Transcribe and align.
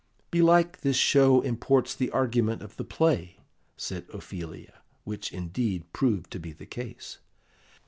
"Belike 0.31 0.81
this 0.81 0.95
show 0.97 1.41
imports 1.41 1.93
the 1.93 2.09
argument 2.09 2.63
of 2.63 2.75
the 2.75 2.83
play," 2.83 3.37
said 3.77 4.07
Ophelia, 4.11 4.81
which 5.03 5.31
indeed 5.31 5.93
proved 5.93 6.31
to 6.31 6.39
be 6.39 6.53
the 6.53 6.65
case. 6.65 7.19